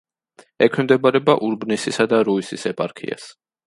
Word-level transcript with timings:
ექვემდებარება 0.67 1.37
ურბნისისა 1.49 2.09
და 2.15 2.25
რუისის 2.33 2.69
ეპარქიას. 2.75 3.35